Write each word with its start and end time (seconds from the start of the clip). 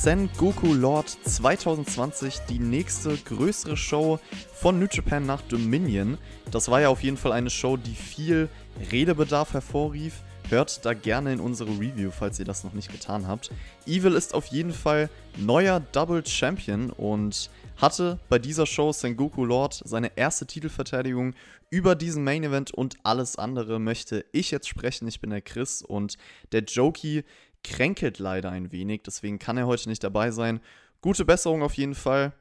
Sen 0.00 0.30
Goku 0.36 0.74
Lord 0.74 1.08
2020, 1.08 2.42
die 2.48 2.60
nächste 2.60 3.16
größere 3.16 3.76
Show 3.76 4.20
von 4.54 4.78
New 4.78 4.86
Japan 4.88 5.26
nach 5.26 5.42
Dominion. 5.42 6.18
Das 6.52 6.70
war 6.70 6.80
ja 6.80 6.88
auf 6.88 7.02
jeden 7.02 7.16
Fall 7.16 7.32
eine 7.32 7.50
Show, 7.50 7.76
die 7.76 7.96
viel 7.96 8.48
Redebedarf 8.92 9.54
hervorrief. 9.54 10.22
Hört 10.50 10.86
da 10.86 10.94
gerne 10.94 11.32
in 11.32 11.40
unsere 11.40 11.70
Review, 11.70 12.12
falls 12.12 12.38
ihr 12.38 12.44
das 12.44 12.62
noch 12.62 12.74
nicht 12.74 12.92
getan 12.92 13.26
habt. 13.26 13.50
Evil 13.86 14.12
ist 14.12 14.34
auf 14.34 14.46
jeden 14.46 14.72
Fall 14.72 15.10
neuer 15.36 15.80
Double 15.80 16.24
Champion 16.24 16.90
und 16.90 17.50
hatte 17.76 18.20
bei 18.28 18.38
dieser 18.38 18.66
Show 18.66 18.92
Sengoku 18.92 19.44
Lord 19.44 19.82
seine 19.84 20.16
erste 20.16 20.46
Titelverteidigung 20.46 21.34
über 21.70 21.94
diesen 21.94 22.24
Main 22.24 22.44
Event 22.44 22.72
und 22.72 22.96
alles 23.02 23.36
andere 23.36 23.78
möchte 23.78 24.24
ich 24.32 24.50
jetzt 24.50 24.68
sprechen. 24.68 25.06
Ich 25.06 25.20
bin 25.20 25.30
der 25.30 25.42
Chris 25.42 25.82
und 25.82 26.16
der 26.52 26.62
Jokey 26.62 27.24
kränkelt 27.68 28.18
leider 28.18 28.50
ein 28.50 28.72
wenig, 28.72 29.02
deswegen 29.04 29.38
kann 29.38 29.56
er 29.56 29.66
heute 29.66 29.88
nicht 29.88 30.02
dabei 30.02 30.30
sein. 30.30 30.60
Gute 31.00 31.24
Besserung 31.24 31.62
auf 31.62 31.74
jeden 31.74 31.94
Fall. 31.94 32.32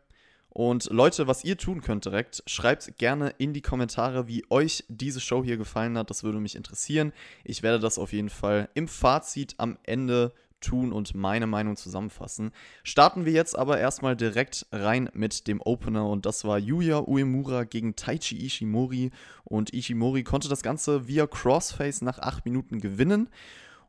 Und 0.49 0.89
Leute, 0.89 1.27
was 1.27 1.43
ihr 1.43 1.57
tun 1.57 1.81
könnt 1.81 2.05
direkt, 2.05 2.41
schreibt 2.47 2.97
gerne 2.97 3.33
in 3.37 3.53
die 3.53 3.61
Kommentare, 3.61 4.27
wie 4.27 4.43
euch 4.49 4.83
diese 4.87 5.19
Show 5.21 5.43
hier 5.43 5.57
gefallen 5.57 5.97
hat. 5.97 6.09
Das 6.09 6.23
würde 6.23 6.39
mich 6.39 6.55
interessieren. 6.55 7.13
Ich 7.43 7.61
werde 7.61 7.79
das 7.79 7.99
auf 7.99 8.11
jeden 8.11 8.29
Fall 8.29 8.69
im 8.73 8.87
Fazit 8.87 9.53
am 9.57 9.77
Ende 9.83 10.33
tun 10.59 10.91
und 10.91 11.13
meine 11.13 11.45
Meinung 11.45 11.75
zusammenfassen. 11.75 12.51
Starten 12.83 13.25
wir 13.25 13.33
jetzt 13.33 13.55
aber 13.55 13.77
erstmal 13.77 14.15
direkt 14.15 14.65
rein 14.71 15.09
mit 15.13 15.47
dem 15.47 15.61
Opener 15.61 16.09
und 16.09 16.25
das 16.25 16.43
war 16.45 16.57
Yuya 16.57 17.01
Uemura 17.01 17.63
gegen 17.63 17.95
Taichi 17.95 18.43
Ishimori 18.43 19.11
und 19.43 19.73
Ishimori 19.73 20.23
konnte 20.23 20.49
das 20.49 20.63
Ganze 20.63 21.07
via 21.07 21.27
Crossface 21.27 22.01
nach 22.01 22.17
8 22.17 22.45
Minuten 22.45 22.79
gewinnen 22.79 23.29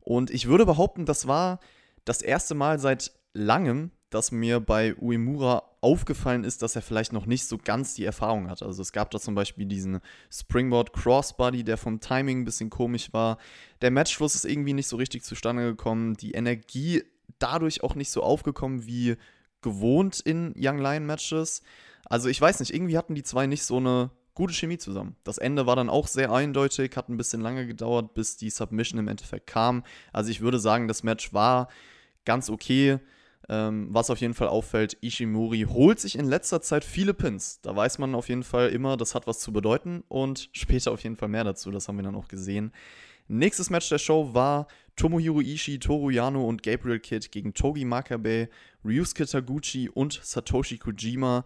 und 0.08 0.30
ich 0.30 0.48
würde 0.48 0.64
behaupten, 0.64 1.04
das 1.04 1.28
war 1.28 1.60
das 2.06 2.22
erste 2.22 2.54
Mal 2.54 2.78
seit 2.78 3.12
langem, 3.34 3.90
dass 4.08 4.32
mir 4.32 4.58
bei 4.58 4.96
Uemura 4.96 5.64
aufgefallen 5.82 6.44
ist, 6.44 6.62
dass 6.62 6.74
er 6.74 6.80
vielleicht 6.80 7.12
noch 7.12 7.26
nicht 7.26 7.44
so 7.44 7.58
ganz 7.58 7.92
die 7.92 8.06
Erfahrung 8.06 8.48
hat. 8.48 8.62
Also 8.62 8.80
es 8.80 8.92
gab 8.92 9.10
da 9.10 9.20
zum 9.20 9.34
Beispiel 9.34 9.66
diesen 9.66 10.00
Springboard 10.32 10.94
Crossbody, 10.94 11.62
der 11.62 11.76
vom 11.76 12.00
Timing 12.00 12.40
ein 12.40 12.44
bisschen 12.46 12.70
komisch 12.70 13.12
war. 13.12 13.36
Der 13.82 13.90
Matchfluss 13.90 14.34
ist 14.34 14.46
irgendwie 14.46 14.72
nicht 14.72 14.88
so 14.88 14.96
richtig 14.96 15.24
zustande 15.24 15.62
gekommen. 15.64 16.14
Die 16.14 16.32
Energie 16.32 17.02
dadurch 17.38 17.82
auch 17.82 17.94
nicht 17.94 18.10
so 18.10 18.22
aufgekommen 18.22 18.86
wie 18.86 19.16
gewohnt 19.60 20.20
in 20.20 20.54
Young 20.56 20.78
Lion 20.78 21.04
Matches. 21.04 21.60
Also 22.06 22.30
ich 22.30 22.40
weiß 22.40 22.60
nicht, 22.60 22.72
irgendwie 22.72 22.96
hatten 22.96 23.14
die 23.14 23.24
zwei 23.24 23.46
nicht 23.46 23.62
so 23.62 23.76
eine 23.76 24.10
gute 24.39 24.55
Chemie 24.55 24.78
zusammen. 24.78 25.17
Das 25.25 25.39
Ende 25.39 25.67
war 25.67 25.75
dann 25.75 25.91
auch 25.91 26.06
sehr 26.06 26.31
eindeutig, 26.31 26.97
hat 26.97 27.08
ein 27.08 27.17
bisschen 27.17 27.41
lange 27.41 27.67
gedauert, 27.67 28.14
bis 28.14 28.36
die 28.36 28.50
Submission 28.50 29.00
im 29.00 29.08
Endeffekt 29.08 29.48
kam. 29.48 29.83
Also 30.12 30.31
ich 30.31 30.41
würde 30.41 30.61
sagen, 30.61 30.86
das 30.86 31.03
Match 31.03 31.34
war 31.34 31.67
ganz 32.25 32.48
okay. 32.48 33.00
Ähm, 33.48 33.89
was 33.91 34.11
auf 34.11 34.20
jeden 34.20 34.34
Fall 34.34 34.47
auffällt, 34.47 34.97
Ishimori 35.00 35.66
holt 35.69 35.98
sich 35.98 36.16
in 36.16 36.25
letzter 36.25 36.62
Zeit 36.62 36.84
viele 36.84 37.14
Pins. 37.14 37.61
Da 37.62 37.75
weiß 37.75 37.98
man 37.98 38.14
auf 38.14 38.28
jeden 38.28 38.44
Fall 38.44 38.69
immer, 38.69 38.97
das 38.97 39.16
hat 39.16 39.27
was 39.27 39.41
zu 39.41 39.53
bedeuten 39.53 40.05
und 40.06 40.50
später 40.53 40.92
auf 40.92 41.03
jeden 41.03 41.16
Fall 41.16 41.28
mehr 41.28 41.42
dazu. 41.42 41.72
Das 41.72 41.89
haben 41.89 41.97
wir 41.97 42.05
dann 42.05 42.14
auch 42.14 42.28
gesehen. 42.28 42.70
Nächstes 43.27 43.70
Match 43.70 43.89
der 43.89 43.98
Show 43.98 44.34
war 44.34 44.69
Tomohiro 44.94 45.41
Ishii, 45.41 45.81
Toru 45.81 46.11
Yano 46.11 46.47
und 46.47 46.62
Gabriel 46.62 47.00
Kidd 47.00 47.31
gegen 47.33 47.55
Togi 47.55 47.84
Makabe, 47.84 48.48
Ryusuke 48.84 49.27
Taguchi 49.27 49.89
und 49.89 50.20
Satoshi 50.22 50.78
Kojima. 50.78 51.44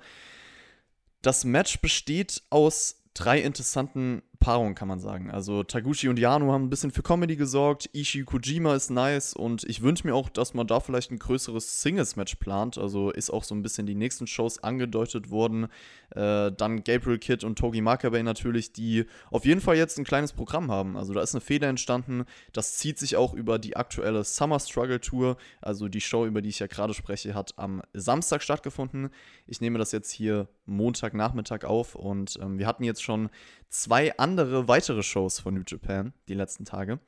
Das 1.23 1.45
Match 1.45 1.81
besteht 1.81 2.43
aus 2.51 3.03
drei 3.15 3.41
interessanten 3.41 4.23
Paarungen, 4.43 4.75
kann 4.75 4.89
man 4.89 4.99
sagen. 4.99 5.31
Also 5.31 5.63
Taguchi 5.63 6.09
und 6.09 6.19
Yano 6.19 6.53
haben 6.53 6.65
ein 6.65 6.71
bisschen 6.71 6.91
für 6.91 7.03
Comedy 7.03 7.37
gesorgt, 7.37 7.89
Ishii 7.95 8.25
Kojima 8.25 8.75
ist 8.75 8.91
nice 8.91 9.35
und 9.35 9.63
ich 9.63 9.83
wünsche 9.83 10.05
mir 10.05 10.17
auch, 10.17 10.29
dass 10.29 10.53
man 10.53 10.67
da 10.67 10.81
vielleicht 10.81 11.13
ein 11.13 11.21
größeres 11.21 11.81
Singles-Match 11.81 12.35
plant. 12.37 12.77
Also 12.77 13.11
ist 13.11 13.31
auch 13.31 13.45
so 13.45 13.55
ein 13.55 13.63
bisschen 13.63 13.87
die 13.87 13.95
nächsten 13.95 14.27
Shows 14.27 14.63
angedeutet 14.65 15.31
worden. 15.31 15.69
Äh, 16.11 16.51
dann 16.51 16.83
Gabriel 16.83 17.19
Kidd 17.19 17.47
und 17.47 17.57
Togi 17.57 17.81
Makabe 17.81 18.21
natürlich, 18.25 18.73
die 18.73 19.07
auf 19.31 19.45
jeden 19.45 19.61
Fall 19.61 19.77
jetzt 19.77 19.97
ein 19.99 20.05
kleines 20.05 20.33
Programm 20.33 20.73
haben. 20.73 20.97
Also 20.97 21.15
da 21.15 21.23
ist 21.23 21.35
eine 21.35 21.41
Feder 21.41 21.69
entstanden. 21.69 22.25
Das 22.53 22.79
zieht 22.79 22.99
sich 22.99 23.17
auch 23.17 23.35
über 23.35 23.61
die 23.61 23.77
aktuelle 23.77 24.25
Summer 24.25 24.59
Struggle 24.59 25.01
Tour. 25.01 25.37
Also 25.61 25.89
die 25.89 26.01
Show, 26.01 26.27
über 26.27 26.43
die 26.43 26.49
ich 26.49 26.59
ja 26.59 26.67
gerade 26.67 26.95
spreche, 26.95 27.35
hat 27.35 27.57
am 27.59 27.81
Samstag 27.93 28.43
stattgefunden. 28.43 29.11
Ich 29.47 29.61
nehme 29.61 29.79
das 29.79 29.93
jetzt 29.93 30.11
hier 30.11 30.49
Montagnachmittag 30.67 31.65
auf 31.65 31.95
und 31.95 32.39
ähm, 32.43 32.59
wir 32.59 32.67
hatten 32.67 32.85
jetzt 32.85 33.03
schon 33.03 33.31
zwei 33.69 34.17
andere 34.19 34.32
weitere 34.37 35.03
Shows 35.03 35.41
von 35.41 35.55
New 35.55 35.63
Japan 35.67 36.13
die 36.29 36.35
letzten 36.35 36.65
Tage. 36.65 36.99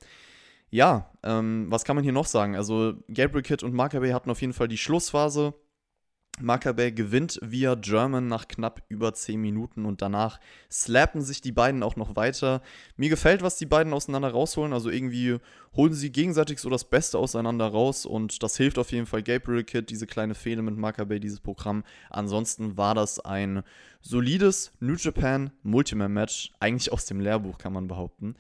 Ja, 0.71 1.11
ähm, 1.23 1.67
was 1.69 1.85
kann 1.85 1.95
man 1.97 2.03
hier 2.03 2.13
noch 2.13 2.27
sagen? 2.27 2.57
Also 2.57 2.95
Gabriel 3.13 3.43
Kidd 3.43 3.65
und 3.65 3.75
Makabe 3.75 4.13
hatten 4.13 4.31
auf 4.31 4.41
jeden 4.41 4.53
Fall 4.53 4.69
die 4.69 4.79
Schlussphase 4.79 5.55
Makabe 6.41 6.91
gewinnt 6.93 7.39
via 7.43 7.77
German 7.77 8.27
nach 8.27 8.49
knapp 8.49 8.83
über 8.89 9.15
10 9.15 9.41
Minuten 9.41 9.85
und 9.85 10.03
danach 10.03 10.41
slappen 10.71 11.23
sich 11.23 11.41
die 11.41 11.53
beiden 11.53 11.83
auch 11.85 11.95
noch 11.95 12.17
weiter. 12.17 12.61
Mir 12.97 13.09
gefällt, 13.09 13.43
was 13.43 13.57
die 13.57 13.67
beiden 13.67 13.93
auseinander 13.93 14.31
rausholen. 14.31 14.73
Also 14.73 14.91
irgendwie 14.91 15.37
holen 15.77 15.95
sie 15.95 16.11
gegenseitig 16.11 16.59
so 16.59 16.69
das 16.71 16.85
Beste 16.85 17.19
auseinander 17.19 17.67
raus 17.67 18.05
und 18.05 18.43
das 18.43 18.57
hilft 18.57 18.79
auf 18.79 18.91
jeden 18.91 19.07
Fall 19.07 19.23
Gabriel 19.23 19.63
Kid, 19.63 19.91
diese 19.91 20.07
kleine 20.07 20.35
Fehde 20.35 20.63
mit 20.63 20.77
Makabe, 20.77 21.21
dieses 21.21 21.41
Programm. 21.41 21.85
Ansonsten 22.11 22.77
war 22.77 22.95
das 22.97 23.21
ein 23.21 23.63
solides 24.01 24.73
New 24.81 24.97
Japan 24.97 25.53
Multiman 25.63 26.13
Match, 26.13 26.53
eigentlich 26.59 26.93
aus 26.93 27.07
dem 27.07 27.21
Lehrbuch 27.21 27.59
kann 27.59 27.73
man 27.73 27.87
behaupten. 27.87 28.35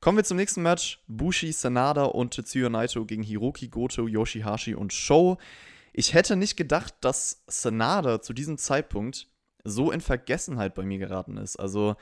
Kommen 0.00 0.16
wir 0.16 0.24
zum 0.24 0.36
nächsten 0.36 0.62
Match. 0.62 1.00
Bushi, 1.08 1.50
Sanada 1.50 2.04
und 2.04 2.30
Tetsuya 2.30 2.68
Naito 2.68 3.04
gegen 3.04 3.24
Hiroki 3.24 3.66
Goto, 3.66 4.06
Yoshihashi 4.06 4.74
und 4.74 4.92
Show. 4.92 5.38
Ich 5.98 6.14
hätte 6.14 6.36
nicht 6.36 6.56
gedacht, 6.56 6.94
dass 7.00 7.42
Sanada 7.48 8.22
zu 8.22 8.32
diesem 8.32 8.56
Zeitpunkt 8.56 9.26
so 9.64 9.90
in 9.90 10.00
Vergessenheit 10.00 10.76
bei 10.76 10.84
mir 10.84 10.98
geraten 10.98 11.36
ist. 11.38 11.56
Also, 11.56 11.96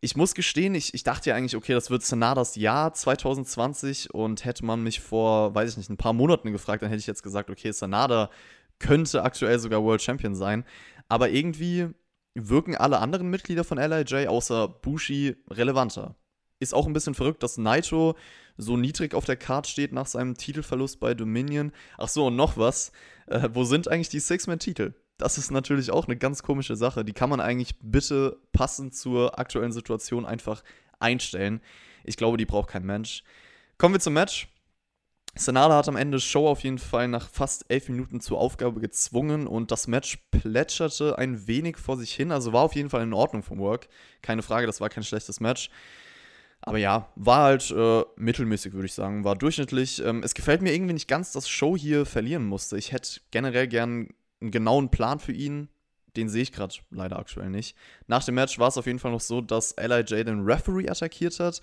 ich 0.00 0.14
muss 0.14 0.36
gestehen, 0.36 0.76
ich, 0.76 0.94
ich 0.94 1.02
dachte 1.02 1.30
ja 1.30 1.34
eigentlich, 1.34 1.56
okay, 1.56 1.72
das 1.72 1.90
wird 1.90 2.04
Sanadas 2.04 2.54
Jahr 2.54 2.94
2020 2.94 4.14
und 4.14 4.44
hätte 4.44 4.64
man 4.64 4.80
mich 4.80 5.00
vor, 5.00 5.52
weiß 5.56 5.72
ich 5.72 5.76
nicht, 5.76 5.90
ein 5.90 5.96
paar 5.96 6.12
Monaten 6.12 6.52
gefragt, 6.52 6.82
dann 6.82 6.88
hätte 6.88 7.00
ich 7.00 7.08
jetzt 7.08 7.24
gesagt, 7.24 7.50
okay, 7.50 7.72
Sanada 7.72 8.30
könnte 8.78 9.24
aktuell 9.24 9.58
sogar 9.58 9.82
World 9.82 10.02
Champion 10.02 10.36
sein. 10.36 10.64
Aber 11.08 11.28
irgendwie 11.28 11.88
wirken 12.34 12.76
alle 12.76 13.00
anderen 13.00 13.28
Mitglieder 13.28 13.64
von 13.64 13.78
LIJ 13.78 14.28
außer 14.28 14.68
Bushi 14.68 15.34
relevanter. 15.50 16.14
Ist 16.58 16.74
auch 16.74 16.86
ein 16.86 16.92
bisschen 16.92 17.14
verrückt, 17.14 17.42
dass 17.42 17.58
Naito 17.58 18.16
so 18.56 18.76
niedrig 18.76 19.14
auf 19.14 19.24
der 19.24 19.36
Card 19.36 19.66
steht 19.66 19.92
nach 19.92 20.06
seinem 20.06 20.36
Titelverlust 20.36 21.00
bei 21.00 21.14
Dominion. 21.14 21.72
Ach 21.98 22.08
so, 22.08 22.26
und 22.26 22.36
noch 22.36 22.56
was. 22.56 22.92
Äh, 23.26 23.50
wo 23.52 23.64
sind 23.64 23.88
eigentlich 23.88 24.08
die 24.08 24.20
Six-Man-Titel? 24.20 24.94
Das 25.18 25.38
ist 25.38 25.50
natürlich 25.50 25.90
auch 25.90 26.06
eine 26.06 26.16
ganz 26.16 26.42
komische 26.42 26.76
Sache. 26.76 27.04
Die 27.04 27.12
kann 27.12 27.30
man 27.30 27.40
eigentlich 27.40 27.78
bitte 27.80 28.38
passend 28.52 28.94
zur 28.94 29.38
aktuellen 29.38 29.72
Situation 29.72 30.24
einfach 30.26 30.62
einstellen. 30.98 31.60
Ich 32.04 32.16
glaube, 32.16 32.36
die 32.36 32.46
braucht 32.46 32.70
kein 32.70 32.84
Mensch. 32.84 33.22
Kommen 33.78 33.94
wir 33.94 34.00
zum 34.00 34.14
Match. 34.14 34.48
Sanada 35.38 35.76
hat 35.76 35.88
am 35.88 35.96
Ende 35.96 36.18
Show 36.18 36.48
auf 36.48 36.64
jeden 36.64 36.78
Fall 36.78 37.08
nach 37.08 37.28
fast 37.28 37.66
elf 37.68 37.90
Minuten 37.90 38.22
zur 38.22 38.38
Aufgabe 38.38 38.80
gezwungen 38.80 39.46
und 39.46 39.70
das 39.70 39.86
Match 39.86 40.16
plätscherte 40.30 41.18
ein 41.18 41.46
wenig 41.46 41.76
vor 41.76 41.98
sich 41.98 42.14
hin. 42.14 42.32
Also 42.32 42.54
war 42.54 42.62
auf 42.62 42.74
jeden 42.74 42.88
Fall 42.88 43.02
in 43.02 43.12
Ordnung 43.12 43.42
vom 43.42 43.58
Work. 43.58 43.88
Keine 44.22 44.42
Frage, 44.42 44.66
das 44.66 44.80
war 44.80 44.88
kein 44.88 45.04
schlechtes 45.04 45.40
Match. 45.40 45.68
Aber 46.66 46.78
ja, 46.78 47.08
war 47.14 47.44
halt 47.44 47.70
äh, 47.70 48.02
mittelmäßig, 48.16 48.72
würde 48.72 48.86
ich 48.86 48.92
sagen. 48.92 49.22
War 49.22 49.36
durchschnittlich. 49.36 50.04
Ähm, 50.04 50.22
es 50.24 50.34
gefällt 50.34 50.62
mir 50.62 50.74
irgendwie 50.74 50.94
nicht 50.94 51.06
ganz, 51.06 51.30
dass 51.30 51.48
Show 51.48 51.76
hier 51.76 52.04
verlieren 52.04 52.44
musste. 52.44 52.76
Ich 52.76 52.90
hätte 52.90 53.20
generell 53.30 53.68
gern 53.68 54.08
einen 54.40 54.50
genauen 54.50 54.90
Plan 54.90 55.20
für 55.20 55.32
ihn. 55.32 55.68
Den 56.16 56.28
sehe 56.28 56.42
ich 56.42 56.50
gerade 56.50 56.74
leider 56.90 57.20
aktuell 57.20 57.50
nicht. 57.50 57.76
Nach 58.08 58.24
dem 58.24 58.34
Match 58.34 58.58
war 58.58 58.66
es 58.66 58.76
auf 58.76 58.86
jeden 58.86 58.98
Fall 58.98 59.12
noch 59.12 59.20
so, 59.20 59.40
dass 59.40 59.76
LIJ 59.76 60.24
den 60.24 60.40
Referee 60.40 60.88
attackiert 60.88 61.38
hat. 61.38 61.60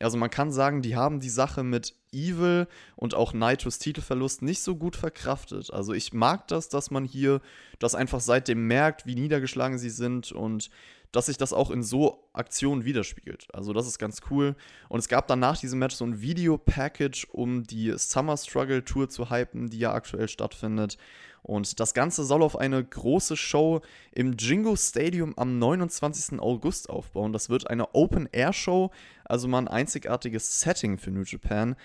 Also 0.00 0.16
man 0.16 0.30
kann 0.30 0.50
sagen, 0.50 0.80
die 0.80 0.96
haben 0.96 1.20
die 1.20 1.28
Sache 1.28 1.62
mit 1.62 1.94
Evil 2.12 2.68
und 2.96 3.14
auch 3.14 3.34
Nitros 3.34 3.78
Titelverlust 3.78 4.42
nicht 4.42 4.62
so 4.62 4.76
gut 4.76 4.96
verkraftet. 4.96 5.72
Also 5.72 5.92
ich 5.92 6.12
mag 6.12 6.46
das, 6.48 6.68
dass 6.68 6.90
man 6.90 7.04
hier 7.04 7.40
das 7.80 7.94
einfach 7.94 8.20
seitdem 8.20 8.66
merkt, 8.66 9.06
wie 9.06 9.16
niedergeschlagen 9.16 9.78
sie 9.78 9.90
sind 9.90 10.32
und 10.32 10.70
dass 11.12 11.26
sich 11.26 11.36
das 11.36 11.52
auch 11.52 11.70
in 11.70 11.82
so 11.82 12.28
Aktionen 12.32 12.84
widerspiegelt. 12.84 13.48
Also 13.54 13.72
das 13.72 13.86
ist 13.86 13.98
ganz 13.98 14.20
cool. 14.30 14.56
Und 14.88 14.98
es 14.98 15.08
gab 15.08 15.26
dann 15.26 15.40
nach 15.40 15.58
diesem 15.58 15.78
Match 15.78 15.96
so 15.96 16.04
ein 16.04 16.20
Video-Package, 16.20 17.28
um 17.32 17.64
die 17.64 17.94
Summer 17.96 18.36
Struggle 18.36 18.84
Tour 18.84 19.08
zu 19.08 19.30
hypen, 19.30 19.70
die 19.70 19.78
ja 19.78 19.92
aktuell 19.92 20.28
stattfindet. 20.28 20.98
Und 21.42 21.80
das 21.80 21.94
Ganze 21.94 22.24
soll 22.24 22.42
auf 22.42 22.58
eine 22.58 22.84
große 22.84 23.36
Show 23.36 23.80
im 24.12 24.36
Jingo 24.36 24.76
Stadium 24.76 25.32
am 25.38 25.58
29. 25.58 26.40
August 26.40 26.90
aufbauen. 26.90 27.32
Das 27.32 27.48
wird 27.48 27.70
eine 27.70 27.94
Open-Air-Show, 27.94 28.90
also 29.24 29.48
mal 29.48 29.58
ein 29.58 29.68
einzigartiges 29.68 30.60
Setting 30.60 30.98
für 30.98 31.10
New 31.10 31.22
Japan. 31.22 31.76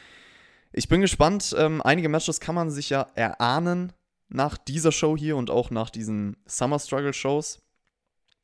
Ich 0.74 0.90
bin 0.90 1.02
gespannt. 1.02 1.56
Ähm, 1.58 1.82
einige 1.82 2.10
Matches 2.10 2.40
kann 2.40 2.56
man 2.56 2.72
sich 2.72 2.90
ja 2.90 3.08
erahnen 3.16 3.94
nach 4.28 4.58
dieser 4.58 4.92
Show 4.92 5.16
hier 5.16 5.38
und 5.38 5.50
auch 5.50 5.70
nach 5.70 5.90
diesen 5.90 6.36
Summer 6.46 6.80
Struggle 6.80 7.14
Shows. 7.14 7.63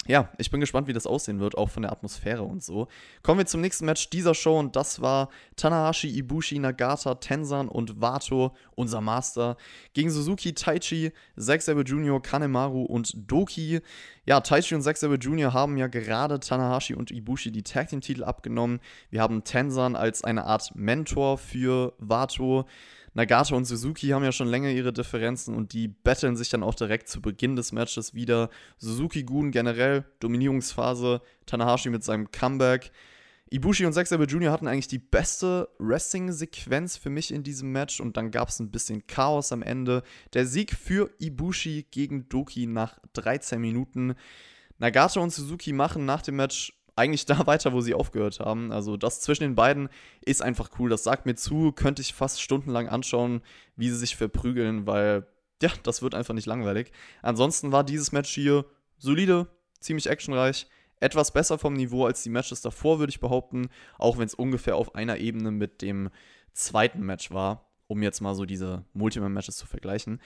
Ja, 0.07 0.30
ich 0.38 0.50
bin 0.50 0.60
gespannt, 0.60 0.88
wie 0.88 0.94
das 0.94 1.06
aussehen 1.06 1.40
wird, 1.40 1.56
auch 1.56 1.69
von 1.69 1.84
der 1.84 1.92
Atmosphäre 1.92 2.44
und 2.44 2.63
so. 2.63 2.88
Kommen 3.22 3.40
wir 3.40 3.46
zum 3.46 3.62
nächsten 3.62 3.86
Match 3.86 4.10
dieser 4.10 4.34
Show 4.34 4.57
und 4.57 4.75
das 4.75 5.01
war 5.01 5.30
Tanahashi, 5.56 6.07
Ibushi, 6.07 6.57
Nagata, 6.57 7.16
Tensan 7.16 7.68
und 7.68 8.01
Wato, 8.01 8.56
unser 8.75 9.01
Master, 9.01 9.57
gegen 9.94 10.10
Suzuki, 10.10 10.54
Taichi, 10.54 11.12
Zack 11.38 11.62
Sabre 11.62 11.84
Jr., 11.84 12.22
Kanemaru 12.22 12.84
und 12.84 13.13
Doki. 13.30 13.81
Ja, 14.25 14.40
Taichi 14.40 14.74
und 14.74 14.81
Zack 14.81 14.98
Sabre 14.98 15.18
Jr. 15.18 15.54
haben 15.54 15.78
ja 15.78 15.88
gerade 15.88 16.40
Tanahashi 16.40 16.96
und 16.96 17.12
Ibushi 17.12 17.51
die 17.51 17.63
Tag 17.63 17.90
Team 17.90 18.01
Titel 18.01 18.24
abgenommen. 18.24 18.80
Wir 19.10 19.22
haben 19.22 19.44
Tensan 19.44 19.96
als 19.96 20.24
eine 20.24 20.46
Art 20.46 20.72
Mentor 20.75 21.38
für 21.38 21.94
Wato. 22.00 22.66
Nagata 23.13 23.56
und 23.56 23.65
Suzuki 23.65 24.07
haben 24.09 24.23
ja 24.23 24.31
schon 24.31 24.47
länger 24.47 24.69
ihre 24.69 24.94
Differenzen 24.94 25.56
und 25.56 25.73
die 25.73 25.88
betteln 25.88 26.35
sich 26.35 26.50
dann 26.50 26.63
auch 26.63 26.75
direkt 26.75 27.09
zu 27.09 27.21
Beginn 27.21 27.56
des 27.56 27.71
Matches 27.71 28.13
wieder. 28.13 28.50
Suzuki-Gun 28.77 29.51
generell, 29.51 30.06
Dominierungsphase, 30.19 31.21
Tanahashi 31.45 31.89
mit 31.89 32.03
seinem 32.03 32.31
Comeback. 32.31 32.91
Ibushi 33.51 33.85
und 33.85 33.94
Zack 33.94 34.06
Sabre 34.06 34.27
Jr. 34.27 34.51
hatten 34.51 34.67
eigentlich 34.67 34.88
die 34.88 35.00
beste 35.00 35.69
Wrestling-Sequenz 35.79 36.97
für 36.97 37.09
mich 37.09 37.33
in 37.33 37.41
diesem 37.41 37.71
Match 37.71 38.00
und 38.00 38.15
dann 38.15 38.29
gab 38.29 38.50
es 38.50 38.59
ein 38.59 38.69
bisschen 38.69 39.07
Chaos 39.07 39.51
am 39.51 39.63
Ende. 39.63 40.03
Der 40.33 40.45
Sieg 40.45 40.75
für 40.75 41.09
Ibushi 41.17 41.88
gegen 41.89 42.29
Doki 42.29 42.67
nach 42.67 43.00
13 43.13 43.59
Minuten. 43.59 44.13
Nagata 44.77 45.19
und 45.19 45.33
Suzuki 45.33 45.73
machen 45.73 46.05
nach 46.05 46.21
dem 46.21 46.35
Match 46.35 46.78
eigentlich 47.00 47.25
da 47.25 47.48
weiter, 47.48 47.74
wo 47.74 47.81
sie 47.81 47.94
aufgehört 47.94 48.40
haben. 48.40 48.72
Also 48.72 48.98
das 48.98 49.22
zwischen 49.22 49.44
den 49.44 49.56
beiden 49.56 49.90
ist 50.24 50.42
einfach 50.42 50.69
cool. 50.78 50.90
Das 50.90 51.04
sagt 51.04 51.25
mir 51.25 51.36
zu, 51.36 51.72
könnte 51.72 52.01
ich 52.01 52.13
fast 52.13 52.42
stundenlang 52.42 52.88
anschauen, 52.88 53.42
wie 53.75 53.90
sie 53.90 53.98
sich 53.98 54.16
verprügeln, 54.16 54.86
weil 54.86 55.25
ja, 55.62 55.72
das 55.84 56.01
wird 56.01 56.16
einfach 56.16 56.34
nicht 56.34 56.46
langweilig. 56.46 56.92
Ansonsten 57.22 57.72
war 57.72 57.84
dieses 57.84 58.12
Match 58.12 58.30
hier 58.30 58.66
solide, 58.98 59.48
ziemlich 59.80 60.07
actionreich, 60.07 60.68
etwas 61.01 61.31
besser 61.31 61.57
vom 61.57 61.74
Niveau 61.74 62.06
als 62.06 62.24
die 62.24 62.30
Matches 62.30 62.62
davor, 62.62 63.00
würde 63.00 63.10
ich 63.10 63.19
behaupten, 63.19 63.69
auch 63.98 64.18
wenn 64.18 64.25
es 64.25 64.34
ungefähr 64.34 64.75
auf 64.75 64.96
einer 64.96 65.18
Ebene 65.18 65.51
mit 65.51 65.81
dem 65.81 66.10
zweiten 66.54 67.01
Match 67.01 67.31
war, 67.31 67.69
um 67.88 68.04
jetzt 68.04 68.22
mal 68.22 68.36
so 68.36 68.46
diese 68.46 68.86
Multiman-Matches 68.94 69.57
zu 69.57 69.66
vergleichen. 69.66 70.22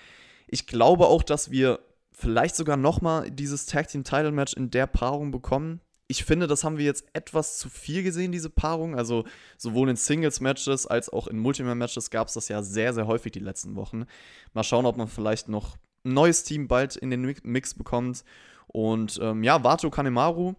Ich 0.48 0.68
glaube 0.68 1.08
auch, 1.08 1.24
dass 1.24 1.52
wir 1.52 1.80
vielleicht 2.12 2.56
sogar 2.56 2.78
nochmal 2.78 3.30
dieses 3.31 3.66
Tag 3.66 3.88
Team 3.88 4.04
Title 4.04 4.31
Match 4.31 4.54
in 4.54 4.70
der 4.70 4.88
Paarung 4.88 5.31
bekommen 5.31 5.81
ich 6.13 6.25
finde, 6.25 6.45
das 6.45 6.63
haben 6.63 6.77
wir 6.77 6.86
jetzt 6.86 7.06
etwas 7.13 7.57
zu 7.57 7.69
viel 7.69 8.04
gesehen, 8.04 8.31
diese 8.31 8.51
Paarung. 8.51 8.95
Also 8.95 9.25
sowohl 9.57 9.89
in 9.89 9.95
Singles-Matches 9.95 10.86
als 10.86 11.10
auch 11.10 11.25
in 11.25 11.39
Multiman-Matches 11.39 12.12
gab 12.12 12.27
es 12.27 12.36
das 12.36 12.50
ja 12.50 12.62
sehr, 12.62 12.94
sehr 12.94 13.07
häufig 13.07 13.31
die 13.31 13.39
letzten 13.39 13.75
Wochen. 13.75 14.06
Mal 14.54 14.63
schauen, 14.63 14.86
ob 14.86 14.95
man 14.95 15.07
vielleicht 15.07 15.50
noch 15.50 15.75
ein 16.06 16.13
neues 16.13 16.44
Team 16.44 16.68
bald 16.68 16.95
in 16.95 17.10
den 17.10 17.36
Mix 17.42 17.74
bekommt. 17.74 18.24
Und 18.68 19.19
ähm, 19.24 19.44
ja, 19.44 19.63
Wato 19.63 19.89
Kanemaru, 19.89 20.54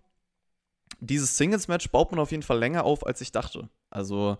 dieses 0.98 1.36
Singles-Match 1.36 1.88
baut 1.90 2.10
man 2.10 2.18
auf 2.18 2.32
jeden 2.32 2.42
Fall 2.42 2.58
länger 2.58 2.82
auf, 2.82 3.06
als 3.06 3.20
ich 3.20 3.30
dachte. 3.30 3.68
Also 3.90 4.38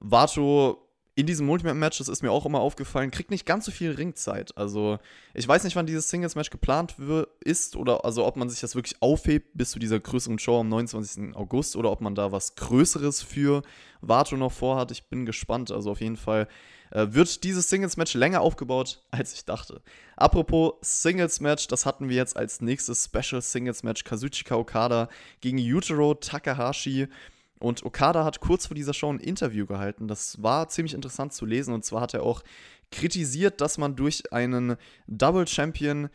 Wato 0.00 0.81
in 1.14 1.26
diesen 1.26 1.46
Multimap-Matches 1.46 2.08
ist 2.08 2.22
mir 2.22 2.30
auch 2.30 2.46
immer 2.46 2.60
aufgefallen, 2.60 3.10
kriegt 3.10 3.30
nicht 3.30 3.44
ganz 3.44 3.66
so 3.66 3.70
viel 3.70 3.90
Ringzeit. 3.90 4.56
Also, 4.56 4.98
ich 5.34 5.46
weiß 5.46 5.64
nicht, 5.64 5.76
wann 5.76 5.84
dieses 5.84 6.08
Singles-Match 6.08 6.48
geplant 6.48 6.96
ist 7.40 7.76
oder 7.76 8.04
also 8.04 8.24
ob 8.24 8.36
man 8.36 8.48
sich 8.48 8.60
das 8.60 8.74
wirklich 8.74 9.00
aufhebt 9.02 9.50
bis 9.52 9.72
zu 9.72 9.78
dieser 9.78 10.00
größeren 10.00 10.38
Show 10.38 10.60
am 10.60 10.70
29. 10.70 11.34
August 11.34 11.76
oder 11.76 11.90
ob 11.90 12.00
man 12.00 12.14
da 12.14 12.32
was 12.32 12.54
Größeres 12.54 13.20
für 13.22 13.62
Vato 14.00 14.36
noch 14.36 14.52
vorhat. 14.52 14.90
Ich 14.90 15.04
bin 15.04 15.26
gespannt. 15.26 15.70
Also, 15.70 15.90
auf 15.90 16.00
jeden 16.00 16.16
Fall 16.16 16.48
äh, 16.92 17.06
wird 17.10 17.44
dieses 17.44 17.68
Singles-Match 17.68 18.14
länger 18.14 18.40
aufgebaut, 18.40 19.02
als 19.10 19.34
ich 19.34 19.44
dachte. 19.44 19.82
Apropos 20.16 20.74
Singles-Match, 20.80 21.68
das 21.68 21.84
hatten 21.84 22.08
wir 22.08 22.16
jetzt 22.16 22.38
als 22.38 22.62
nächstes 22.62 23.04
Special 23.04 23.42
Singles-Match 23.42 24.04
Kazuchika 24.04 24.56
Okada 24.56 25.08
gegen 25.42 25.58
Yutaro 25.58 26.14
Takahashi. 26.14 27.08
Und 27.62 27.84
Okada 27.84 28.24
hat 28.24 28.40
kurz 28.40 28.66
vor 28.66 28.74
dieser 28.74 28.92
Show 28.92 29.12
ein 29.12 29.20
Interview 29.20 29.66
gehalten. 29.66 30.08
Das 30.08 30.42
war 30.42 30.68
ziemlich 30.68 30.94
interessant 30.94 31.32
zu 31.32 31.46
lesen. 31.46 31.72
Und 31.72 31.84
zwar 31.84 32.00
hat 32.00 32.12
er 32.12 32.24
auch 32.24 32.42
kritisiert, 32.90 33.60
dass 33.60 33.78
man 33.78 33.94
durch 33.94 34.32
einen 34.32 34.76
Double 35.06 35.46
Champion 35.46 36.08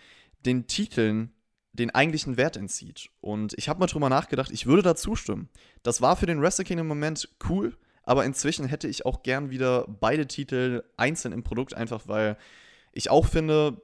den 0.46 0.68
Titeln 0.68 1.32
den 1.72 1.94
eigentlichen 1.94 2.36
Wert 2.36 2.58
entzieht. 2.58 3.10
Und 3.22 3.54
ich 3.58 3.70
habe 3.70 3.80
mal 3.80 3.86
drüber 3.86 4.10
nachgedacht, 4.10 4.52
ich 4.52 4.66
würde 4.66 4.82
da 4.82 4.96
zustimmen. 4.96 5.48
Das 5.84 6.02
war 6.02 6.18
für 6.18 6.26
den 6.26 6.42
Wrestle 6.42 6.66
Kingdom 6.66 6.88
Moment 6.88 7.30
cool, 7.48 7.78
aber 8.04 8.26
inzwischen 8.26 8.66
hätte 8.66 8.88
ich 8.88 9.06
auch 9.06 9.24
gern 9.24 9.50
wieder 9.50 9.86
beide 9.88 10.28
Titel 10.28 10.84
einzeln 10.98 11.34
im 11.34 11.44
Produkt, 11.44 11.74
einfach 11.74 12.08
weil 12.08 12.38
ich 12.92 13.10
auch 13.10 13.26
finde, 13.26 13.82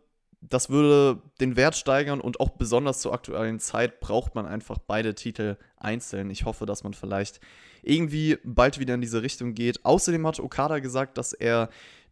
das 0.50 0.70
würde 0.70 1.22
den 1.40 1.56
Wert 1.56 1.76
steigern 1.76 2.22
und 2.22 2.40
auch 2.40 2.50
besonders 2.50 3.00
zur 3.00 3.14
aktuellen 3.14 3.60
Zeit 3.60 4.00
braucht 4.00 4.36
man 4.36 4.46
einfach 4.46 4.78
beide 4.78 5.16
Titel 5.16 5.58
einzeln. 5.78 6.30
Ich 6.30 6.46
hoffe, 6.46 6.66
dass 6.66 6.84
man 6.84 6.94
vielleicht 6.94 7.40
irgendwie 7.82 8.38
bald 8.44 8.80
wieder 8.80 8.94
in 8.94 9.02
diese 9.02 9.22
Richtung 9.22 9.54
geht. 9.54 9.86
Außerdem 9.86 10.26
hat 10.28 10.40
Okada 10.40 10.80
gesagt, 10.80 11.18
dass 11.18 11.34
er 11.34 11.70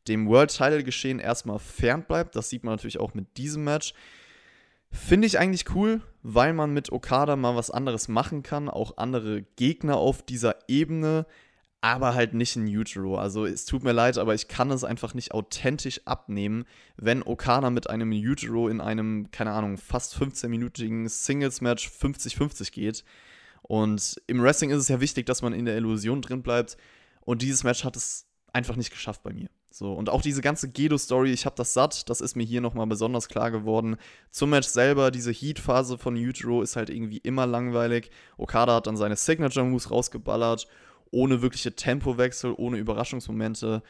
dem 0.08 0.28
World 0.28 0.50
Title 0.56 0.84
Geschehen 0.84 1.20
erstmal 1.20 1.60
fern 1.60 2.04
bleibt. 2.04 2.36
Das 2.36 2.50
sieht 2.50 2.64
man 2.64 2.74
natürlich 2.74 3.00
auch 3.00 3.14
mit 3.14 3.38
diesem 3.38 3.64
Match. 3.64 3.94
Finde 4.92 5.28
ich 5.28 5.40
eigentlich 5.40 5.74
cool, 5.74 6.02
weil 6.22 6.54
man 6.54 6.74
mit 6.74 6.92
Okada 6.92 7.36
mal 7.36 7.56
was 7.56 7.72
anderes 7.72 8.08
machen 8.08 8.44
kann, 8.44 8.70
auch 8.70 8.98
andere 8.98 9.44
Gegner 9.56 9.98
auf 9.98 10.22
dieser 10.22 10.56
Ebene 10.68 11.26
aber 11.82 12.14
halt 12.14 12.36
nicht 12.36 12.56
in 12.56 12.68
Utero. 12.68 13.18
Also 13.18 13.46
es 13.46 13.66
tut 13.66 13.84
mir 13.84 13.92
leid, 13.92 14.20
aber 14.20 14.36
ich 14.36 14.48
kann 14.48 14.70
es 14.70 14.84
einfach 14.84 15.16
nicht 15.16 15.34
authentisch 15.34 16.02
abnehmen, 16.06 16.66
wenn 16.96 17.24
Okada 17.24 17.72
mit 17.72 17.90
einem 17.90 18.12
Utero 18.12 18.68
in 18.68 18.80
einem, 18.80 19.32
keine 19.32 19.52
Ahnung, 19.52 19.78
fast 19.78 20.16
15-minütigen 20.16 21.10
Singles-Match 21.10 21.90
50-50 21.90 22.72
geht. 22.72 23.04
Und 23.64 24.22
im 24.28 24.42
Wrestling 24.44 24.70
ist 24.70 24.78
es 24.78 24.90
ja 24.90 25.02
wichtig, 25.02 25.26
dass 25.26 25.42
man 25.42 25.54
in 25.54 25.66
der 25.66 25.76
Illusion 25.76 26.22
drin 26.22 26.44
bleibt. 26.44 26.78
Und 27.22 27.42
dieses 27.42 27.64
Match 27.64 27.84
hat 27.84 27.96
es 27.96 28.28
einfach 28.54 28.76
nicht 28.76 28.92
geschafft 28.92 29.24
bei 29.24 29.34
mir. 29.34 29.50
So, 29.72 29.94
und 29.94 30.10
auch 30.10 30.22
diese 30.22 30.42
ganze 30.42 30.70
Gedo-Story, 30.70 31.32
ich 31.32 31.46
habe 31.46 31.56
das 31.56 31.74
satt, 31.74 32.10
das 32.10 32.20
ist 32.20 32.36
mir 32.36 32.44
hier 32.44 32.60
nochmal 32.60 32.88
besonders 32.88 33.30
klar 33.30 33.50
geworden. 33.50 33.96
Zum 34.30 34.50
Match 34.50 34.68
selber, 34.68 35.10
diese 35.10 35.32
Heat-Phase 35.32 35.98
von 35.98 36.16
Utero 36.16 36.62
ist 36.62 36.76
halt 36.76 36.90
irgendwie 36.90 37.20
immer 37.20 37.48
langweilig. 37.48 38.12
Okada 38.38 38.76
hat 38.76 38.88
dann 38.88 38.98
seine 38.98 39.16
Signature-Moves 39.16 39.90
rausgeballert 39.90 40.68
ohne 41.12 41.42
wirkliche 41.42 41.76
Tempowechsel, 41.76 42.54
ohne 42.58 42.78
Überraschungsmomente. 42.78 43.84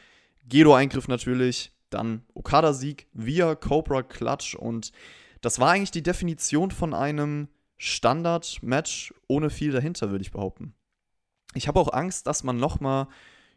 Gedo-Eingriff 0.48 1.08
natürlich, 1.08 1.72
dann 1.90 2.22
Okada-Sieg 2.34 3.06
via 3.12 3.54
Cobra 3.54 4.02
Clutch 4.02 4.54
und 4.54 4.92
das 5.40 5.58
war 5.58 5.70
eigentlich 5.70 5.90
die 5.90 6.02
Definition 6.02 6.70
von 6.70 6.94
einem 6.94 7.48
Standard-Match 7.78 9.14
ohne 9.28 9.50
viel 9.50 9.72
dahinter, 9.72 10.10
würde 10.10 10.22
ich 10.22 10.30
behaupten. 10.30 10.74
Ich 11.54 11.68
habe 11.68 11.80
auch 11.80 11.92
Angst, 11.92 12.26
dass 12.26 12.44
man 12.44 12.56
nochmal 12.56 13.08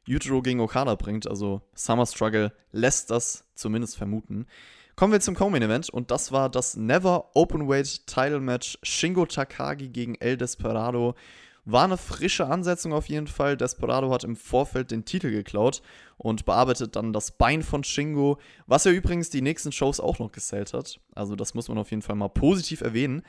Yujiro 0.08 0.42
gegen 0.42 0.60
Okada 0.60 0.96
bringt, 0.96 1.28
also 1.28 1.62
Summer 1.74 2.06
Struggle 2.06 2.51
lässt 2.72 3.10
das 3.10 3.46
zumindest 3.56 3.98
vermuten. 3.98 4.48
Kommen 4.96 5.12
wir 5.12 5.20
zum 5.20 5.36
Co-Main 5.36 5.62
Event 5.62 5.89
und 5.89 6.10
das 6.10 6.32
war 6.32 6.50
das 6.50 6.78
Never 6.78 7.32
Openweight 7.36 8.08
Title 8.08 8.39
Match 8.39 8.78
Shingo 8.82 9.25
Takagi 9.25 9.89
gegen 9.89 10.16
El 10.16 10.38
Desperado. 10.38 11.16
War 11.65 11.84
eine 11.84 11.98
frische 11.98 12.45
Ansetzung 12.45 12.93
auf 12.93 13.10
jeden 13.10 13.25
Fall. 13.25 13.57
Desperado 13.57 14.12
hat 14.13 14.24
im 14.24 14.36
Vorfeld 14.36 14.91
den 14.91 15.03
Titel 15.03 15.31
geklaut 15.31 15.81
und 16.17 16.45
bearbeitet 16.45 16.95
dann 16.95 17.12
das 17.12 17.31
Bein 17.31 17.63
von 17.63 17.84
Shingo, 17.84 18.38
was 18.67 18.86
er 18.86 18.91
übrigens 18.91 19.31
die 19.31 19.41
nächsten 19.41 19.72
Shows 19.72 20.00
auch 20.00 20.19
noch 20.19 20.31
gesellt 20.31 20.74
hat. 20.74 21.00
Also 21.15 21.36
das 21.36 21.55
muss 21.55 21.67
man 21.67 21.79
auf 21.79 21.89
jeden 21.89 22.03
Fall 22.03 22.15
mal 22.15 22.27
positiv 22.29 22.81
erwähnen. 22.81 23.24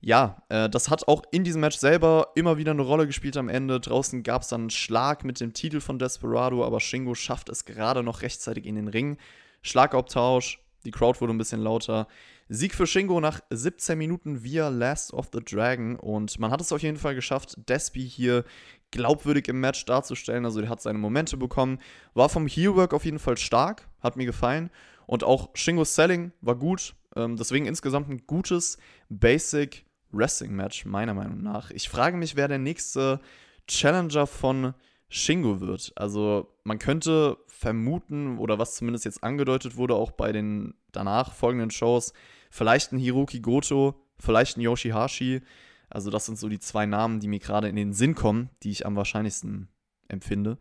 Ja, 0.00 0.42
äh, 0.50 0.68
das 0.68 0.88
hat 0.88 1.08
auch 1.08 1.22
in 1.32 1.44
diesem 1.44 1.62
Match 1.62 1.78
selber 1.78 2.28
immer 2.36 2.58
wieder 2.58 2.70
eine 2.70 2.82
Rolle 2.82 3.06
gespielt 3.06 3.36
am 3.36 3.48
Ende. 3.48 3.80
Draußen 3.80 4.22
gab 4.22 4.42
es 4.42 4.48
dann 4.48 4.62
einen 4.62 4.70
Schlag 4.70 5.24
mit 5.24 5.40
dem 5.40 5.52
Titel 5.52 5.80
von 5.80 5.98
Desperado, 5.98 6.64
aber 6.64 6.78
Shingo 6.78 7.14
schafft 7.14 7.48
es 7.48 7.64
gerade 7.64 8.02
noch 8.02 8.22
rechtzeitig 8.22 8.66
in 8.66 8.76
den 8.76 8.88
Ring. 8.88 9.16
Schlagabtausch, 9.62 10.60
die 10.84 10.90
Crowd 10.90 11.20
wurde 11.20 11.32
ein 11.32 11.38
bisschen 11.38 11.62
lauter. 11.62 12.06
Sieg 12.48 12.74
für 12.74 12.86
Shingo 12.86 13.20
nach 13.20 13.40
17 13.50 13.96
Minuten 13.96 14.42
via 14.42 14.68
Last 14.68 15.12
of 15.12 15.30
the 15.32 15.40
Dragon. 15.40 15.96
Und 15.96 16.38
man 16.38 16.50
hat 16.50 16.60
es 16.60 16.72
auf 16.72 16.82
jeden 16.82 16.98
Fall 16.98 17.14
geschafft, 17.14 17.54
Despi 17.68 18.08
hier 18.08 18.44
glaubwürdig 18.90 19.48
im 19.48 19.60
Match 19.60 19.84
darzustellen. 19.84 20.44
Also, 20.44 20.60
der 20.60 20.70
hat 20.70 20.82
seine 20.82 20.98
Momente 20.98 21.36
bekommen. 21.36 21.78
War 22.14 22.28
vom 22.28 22.46
Heelwork 22.46 22.92
auf 22.92 23.04
jeden 23.04 23.18
Fall 23.18 23.36
stark, 23.36 23.88
hat 24.00 24.16
mir 24.16 24.26
gefallen. 24.26 24.70
Und 25.06 25.24
auch 25.24 25.50
Shingos 25.54 25.94
Selling 25.94 26.32
war 26.40 26.56
gut. 26.56 26.94
Ähm, 27.16 27.36
deswegen 27.36 27.66
insgesamt 27.66 28.08
ein 28.08 28.26
gutes 28.26 28.78
Basic 29.08 29.84
Wrestling 30.10 30.52
Match, 30.52 30.84
meiner 30.84 31.14
Meinung 31.14 31.42
nach. 31.42 31.70
Ich 31.70 31.88
frage 31.88 32.16
mich, 32.16 32.36
wer 32.36 32.48
der 32.48 32.58
nächste 32.58 33.20
Challenger 33.66 34.26
von 34.26 34.74
Shingo 35.14 35.60
wird. 35.60 35.92
Also, 35.94 36.52
man 36.64 36.78
könnte 36.78 37.38
vermuten, 37.46 38.38
oder 38.38 38.58
was 38.58 38.74
zumindest 38.74 39.04
jetzt 39.04 39.22
angedeutet 39.22 39.76
wurde, 39.76 39.94
auch 39.94 40.10
bei 40.10 40.32
den 40.32 40.74
danach 40.90 41.32
folgenden 41.32 41.70
Shows, 41.70 42.12
vielleicht 42.50 42.92
ein 42.92 42.98
Hiroki 42.98 43.40
Goto, 43.40 43.94
vielleicht 44.18 44.56
ein 44.56 44.60
Yoshihashi. 44.60 45.42
Also 45.88 46.10
das 46.10 46.26
sind 46.26 46.36
so 46.36 46.48
die 46.48 46.58
zwei 46.58 46.86
Namen, 46.86 47.20
die 47.20 47.28
mir 47.28 47.38
gerade 47.38 47.68
in 47.68 47.76
den 47.76 47.92
Sinn 47.92 48.16
kommen, 48.16 48.50
die 48.64 48.70
ich 48.70 48.86
am 48.86 48.96
wahrscheinlichsten 48.96 49.68
empfinde. 50.08 50.58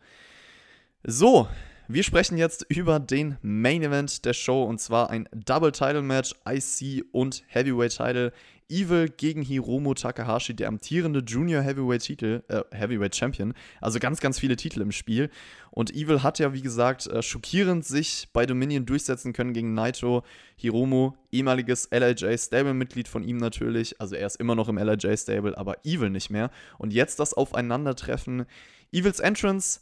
So, 1.04 1.48
wir 1.88 2.04
sprechen 2.04 2.38
jetzt 2.38 2.66
über 2.70 3.00
den 3.00 3.38
Main 3.42 3.84
Event 3.84 4.24
der 4.26 4.34
Show 4.34 4.64
und 4.64 4.80
zwar 4.80 5.10
ein 5.10 5.28
Double 5.34 5.72
Title 5.72 6.02
Match, 6.02 6.34
IC 6.48 7.06
und 7.12 7.44
Heavyweight 7.48 7.98
Title. 7.98 8.32
Evil 8.70 9.10
gegen 9.10 9.42
Hiromu 9.42 9.94
Takahashi, 9.94 10.56
der 10.56 10.70
amtierende 10.70 11.20
Junior 11.20 11.62
Heavyweight 11.62 12.02
Titel, 12.02 12.42
äh, 12.48 12.62
Heavyweight 12.72 13.16
Champion. 13.16 13.54
Also 13.82 14.00
ganz, 14.00 14.22
ganz 14.22 14.40
viele 14.40 14.56
Titel 14.56 14.82
im 14.82 14.92
Spiel. 14.94 15.30
Und 15.72 15.94
Evil 15.94 16.24
hat 16.24 16.40
ja, 16.40 16.54
wie 16.54 16.62
gesagt, 16.62 17.06
äh, 17.08 17.22
schockierend 17.22 17.86
sich 17.86 18.30
bei 18.32 18.46
Dominion 18.46 18.86
durchsetzen 18.86 19.34
können 19.34 19.54
gegen 19.54 19.74
Naito. 19.74 20.24
Hiromu, 20.56 21.12
ehemaliges 21.32 21.90
LIJ 21.92 22.38
Stable-Mitglied 22.38 23.10
von 23.10 23.24
ihm 23.24 23.38
natürlich. 23.38 24.00
Also 24.00 24.16
er 24.16 24.26
ist 24.26 24.38
immer 24.38 24.56
noch 24.56 24.70
im 24.70 24.78
LIJ 24.78 25.18
Stable, 25.18 25.58
aber 25.58 25.86
Evil 25.86 26.10
nicht 26.10 26.30
mehr. 26.30 26.50
Und 26.78 26.94
jetzt 26.94 27.20
das 27.20 27.34
Aufeinandertreffen. 27.34 28.46
Evils 28.92 29.20
Entrance 29.20 29.82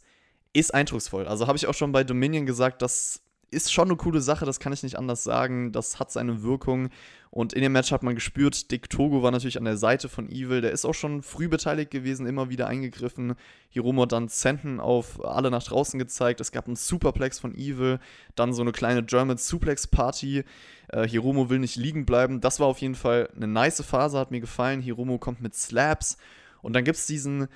ist 0.52 0.74
eindrucksvoll. 0.74 1.26
Also 1.26 1.46
habe 1.46 1.56
ich 1.56 1.66
auch 1.66 1.74
schon 1.74 1.92
bei 1.92 2.04
Dominion 2.04 2.46
gesagt, 2.46 2.82
das 2.82 3.22
ist 3.52 3.70
schon 3.70 3.88
eine 3.88 3.96
coole 3.96 4.22
Sache, 4.22 4.46
das 4.46 4.60
kann 4.60 4.72
ich 4.72 4.82
nicht 4.82 4.98
anders 4.98 5.24
sagen. 5.24 5.72
Das 5.72 6.00
hat 6.00 6.10
seine 6.10 6.42
Wirkung. 6.42 6.88
Und 7.30 7.52
in 7.52 7.62
dem 7.62 7.72
Match 7.72 7.92
hat 7.92 8.02
man 8.02 8.14
gespürt, 8.14 8.70
Dick 8.70 8.90
Togo 8.90 9.22
war 9.22 9.30
natürlich 9.30 9.58
an 9.58 9.64
der 9.64 9.76
Seite 9.76 10.08
von 10.08 10.30
Evil. 10.30 10.62
Der 10.62 10.72
ist 10.72 10.84
auch 10.84 10.94
schon 10.94 11.22
früh 11.22 11.48
beteiligt 11.48 11.90
gewesen, 11.90 12.26
immer 12.26 12.48
wieder 12.50 12.66
eingegriffen. 12.66 13.34
Hiromo 13.68 14.02
hat 14.02 14.12
dann 14.12 14.28
Senten 14.28 14.80
auf 14.80 15.22
alle 15.24 15.50
nach 15.50 15.62
draußen 15.62 15.98
gezeigt. 15.98 16.40
Es 16.40 16.52
gab 16.52 16.66
einen 16.66 16.76
Superplex 16.76 17.38
von 17.38 17.54
Evil, 17.54 18.00
dann 18.34 18.52
so 18.52 18.62
eine 18.62 18.72
kleine 18.72 19.02
German 19.02 19.36
Suplex 19.36 19.86
Party. 19.86 20.44
Äh, 20.88 21.06
Hiromo 21.06 21.50
will 21.50 21.58
nicht 21.58 21.76
liegen 21.76 22.06
bleiben. 22.06 22.40
Das 22.40 22.58
war 22.58 22.66
auf 22.66 22.78
jeden 22.78 22.94
Fall 22.94 23.28
eine 23.36 23.46
nice 23.46 23.82
Phase, 23.82 24.18
hat 24.18 24.30
mir 24.30 24.40
gefallen. 24.40 24.80
Hiromo 24.80 25.18
kommt 25.18 25.42
mit 25.42 25.54
Slaps. 25.54 26.16
Und 26.62 26.74
dann 26.74 26.84
gibt 26.84 26.96
es 26.96 27.06
diesen 27.06 27.48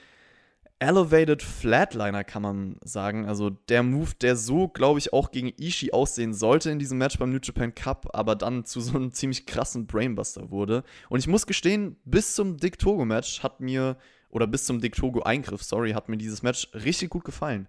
Elevated 0.78 1.42
Flatliner, 1.42 2.22
kann 2.22 2.42
man 2.42 2.76
sagen. 2.84 3.26
Also 3.26 3.50
der 3.50 3.82
Move, 3.82 4.10
der 4.20 4.36
so, 4.36 4.68
glaube 4.68 4.98
ich, 4.98 5.12
auch 5.12 5.30
gegen 5.30 5.52
Ishii 5.58 5.92
aussehen 5.92 6.34
sollte 6.34 6.70
in 6.70 6.78
diesem 6.78 6.98
Match 6.98 7.18
beim 7.18 7.30
New 7.30 7.38
Japan 7.42 7.74
Cup, 7.74 8.08
aber 8.12 8.34
dann 8.34 8.64
zu 8.64 8.80
so 8.80 8.96
einem 8.96 9.12
ziemlich 9.12 9.46
krassen 9.46 9.86
Brainbuster 9.86 10.50
wurde. 10.50 10.84
Und 11.08 11.18
ich 11.18 11.28
muss 11.28 11.46
gestehen, 11.46 11.96
bis 12.04 12.34
zum 12.34 12.58
Dick 12.58 12.78
Togo-Match 12.78 13.42
hat 13.42 13.60
mir, 13.60 13.96
oder 14.28 14.46
bis 14.46 14.66
zum 14.66 14.80
Dick 14.80 14.96
Togo-Eingriff, 14.96 15.62
sorry, 15.62 15.92
hat 15.92 16.10
mir 16.10 16.18
dieses 16.18 16.42
Match 16.42 16.68
richtig 16.74 17.08
gut 17.08 17.24
gefallen. 17.24 17.68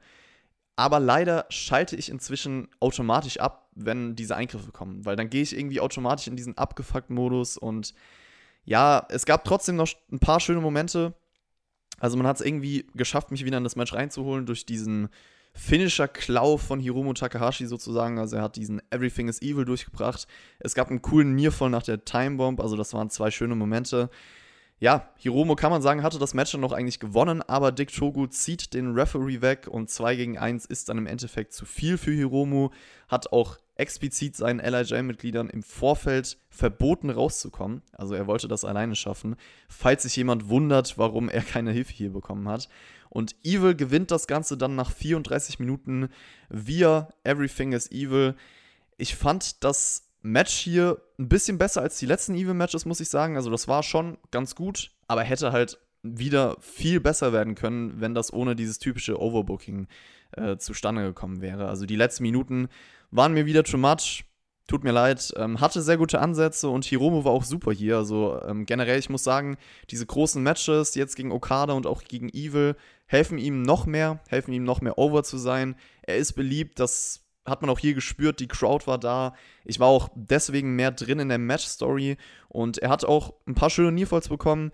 Aber 0.76 1.00
leider 1.00 1.46
schalte 1.50 1.96
ich 1.96 2.10
inzwischen 2.10 2.68
automatisch 2.82 3.40
ab, 3.40 3.70
wenn 3.74 4.16
diese 4.16 4.36
Eingriffe 4.36 4.72
kommen, 4.72 5.06
weil 5.06 5.16
dann 5.16 5.30
gehe 5.30 5.42
ich 5.42 5.58
irgendwie 5.58 5.80
automatisch 5.80 6.28
in 6.28 6.36
diesen 6.36 6.58
Abgefuckt-Modus 6.58 7.58
und 7.58 7.94
ja, 8.66 9.08
es 9.10 9.26
gab 9.26 9.46
trotzdem 9.46 9.78
noch 9.78 9.88
ein 10.12 10.20
paar 10.20 10.42
schöne 10.42 10.60
Momente 10.60 11.14
also 12.00 12.18
man 12.18 12.28
hat 12.28 12.40
es 12.40 12.46
irgendwie 12.46 12.86
geschafft, 12.96 13.32
mich 13.32 13.46
wieder 13.46 13.58
in 13.58 13.64
das 13.64 13.76
Match 13.76 13.94
reinzuholen 13.94 14.46
durch 14.46 14.66
diesen 14.66 15.10
Finisher-Klau 15.54 16.58
von 16.58 16.80
Hiromu 16.80 17.14
Takahashi 17.14 17.66
sozusagen. 17.66 18.20
Also 18.20 18.38
er 18.38 18.44
hat 18.44 18.56
diesen 18.56 18.82
Everything 18.92 19.28
is 19.28 19.42
Evil 19.42 19.66
durchgebracht. 19.66 20.28
Es 20.60 20.76
gab 20.76 20.90
einen 20.90 21.02
coolen 21.02 21.36
Nearfall 21.36 21.70
nach 21.70 21.84
der 21.84 22.06
Time 22.06 22.38
Bomb, 22.38 22.60
also 22.60 22.76
das 22.76 22.94
waren 22.94 23.10
zwei 23.10 23.32
schöne 23.32 23.56
Momente. 23.56 24.10
Ja, 24.80 25.10
Hiromu 25.18 25.56
kann 25.56 25.72
man 25.72 25.82
sagen, 25.82 26.04
hatte 26.04 26.20
das 26.20 26.36
Match 26.36 26.52
dann 26.52 26.62
noch 26.62 26.72
eigentlich 26.72 27.00
gewonnen, 27.00 27.42
aber 27.42 27.72
Dick 27.72 27.92
Togu 27.92 28.28
zieht 28.28 28.76
den 28.76 28.94
Referee 28.94 29.42
weg 29.42 29.68
und 29.68 29.90
2 29.90 30.16
gegen 30.16 30.38
1 30.38 30.66
ist 30.66 30.90
dann 30.90 31.00
im 31.00 31.08
Endeffekt 31.08 31.54
zu 31.54 31.66
viel 31.66 31.98
für 31.98 32.12
Hiromu. 32.12 32.70
Hat 33.08 33.32
auch 33.32 33.58
explizit 33.74 34.36
seinen 34.36 34.60
LIJ-Mitgliedern 34.60 35.50
im 35.50 35.64
Vorfeld 35.64 36.38
verboten 36.50 37.10
rauszukommen. 37.10 37.82
Also 37.92 38.14
er 38.14 38.28
wollte 38.28 38.48
das 38.48 38.66
alleine 38.66 38.96
schaffen, 38.96 39.36
falls 39.68 40.04
sich 40.04 40.16
jemand 40.16 40.48
wundert, 40.48 40.98
warum 41.00 41.30
er 41.30 41.42
keine 41.42 41.72
Hilfe 41.72 41.94
hier 41.94 42.14
bekommen 42.14 42.48
hat. 42.48 42.70
Und 43.10 43.36
Evil 43.44 43.74
gewinnt 43.74 44.12
das 44.12 44.28
Ganze 44.28 44.58
dann 44.58 44.76
nach 44.76 44.92
34 44.92 45.58
Minuten 45.58 46.10
via 46.50 47.08
Everything 47.24 47.72
is 47.72 47.92
Evil. 47.92 48.36
Ich 48.98 49.16
fand 49.16 49.64
das 49.64 50.07
Match 50.32 50.54
hier 50.54 51.02
ein 51.18 51.30
bisschen 51.30 51.58
besser 51.58 51.82
als 51.82 51.98
die 51.98 52.06
letzten 52.06 52.36
Evil-Matches, 52.36 52.86
muss 52.86 53.00
ich 53.00 53.10
sagen. 53.10 53.36
Also 53.36 53.50
das 53.50 53.68
war 53.68 53.84
schon 53.84 54.18
ganz 54.32 54.56
gut, 54.56 54.92
aber 55.08 55.24
hätte 55.24 55.52
halt 55.52 55.80
wieder 56.04 56.58
viel 56.60 57.00
besser 57.00 57.34
werden 57.34 57.56
können, 57.56 58.00
wenn 58.00 58.14
das 58.14 58.32
ohne 58.32 58.56
dieses 58.56 58.80
typische 58.80 59.20
Overbooking 59.20 59.88
äh, 60.32 60.58
zustande 60.58 61.04
gekommen 61.04 61.42
wäre. 61.42 61.68
Also 61.68 61.86
die 61.86 61.96
letzten 61.96 62.24
Minuten 62.24 62.70
waren 63.12 63.34
mir 63.34 63.46
wieder 63.46 63.64
too 63.64 63.78
much. 63.78 64.26
Tut 64.68 64.84
mir 64.84 64.92
leid. 64.92 65.34
Ähm, 65.38 65.62
hatte 65.62 65.82
sehr 65.82 65.98
gute 65.98 66.20
Ansätze 66.20 66.68
und 66.68 66.84
Hiromo 66.84 67.24
war 67.24 67.32
auch 67.32 67.46
super 67.46 67.72
hier. 67.72 67.96
Also 67.96 68.42
ähm, 68.46 68.66
generell, 68.66 69.00
ich 69.00 69.10
muss 69.10 69.24
sagen, 69.24 69.58
diese 69.90 70.06
großen 70.06 70.44
Matches 70.44 70.94
jetzt 70.96 71.16
gegen 71.16 71.32
Okada 71.32 71.74
und 71.74 71.88
auch 71.88 72.04
gegen 72.04 72.28
Evil 72.30 72.76
helfen 73.06 73.38
ihm 73.38 73.62
noch 73.62 73.86
mehr, 73.86 74.20
helfen 74.28 74.52
ihm 74.52 74.66
noch 74.66 74.82
mehr 74.82 74.98
over 74.98 75.24
zu 75.24 75.38
sein. 75.38 75.78
Er 76.02 76.18
ist 76.18 76.34
beliebt, 76.34 76.80
das 76.80 77.27
hat 77.48 77.62
man 77.62 77.70
auch 77.70 77.80
hier 77.80 77.94
gespürt, 77.94 78.40
die 78.40 78.48
Crowd 78.48 78.88
war 78.88 78.98
da. 78.98 79.34
Ich 79.66 79.80
war 79.80 79.88
auch 79.88 80.10
deswegen 80.16 80.76
mehr 80.76 80.92
drin 80.92 81.20
in 81.20 81.30
der 81.30 81.38
Match-Story 81.38 82.18
und 82.50 82.78
er 82.78 82.90
hat 82.90 83.06
auch 83.06 83.34
ein 83.48 83.56
paar 83.56 83.70
schöne 83.70 83.92
Nearfalls 83.92 84.30
bekommen 84.30 84.72